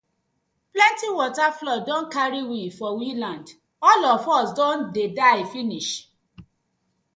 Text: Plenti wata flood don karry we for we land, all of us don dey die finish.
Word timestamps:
Plenti 0.73 1.07
wata 1.17 1.47
flood 1.57 1.83
don 1.87 2.03
karry 2.15 2.41
we 2.51 2.61
for 2.77 2.91
we 2.99 3.09
land, 3.15 3.47
all 3.87 4.03
of 4.15 4.23
us 4.37 4.49
don 4.57 4.77
dey 4.95 5.09
die 5.19 5.43
finish. 5.53 5.91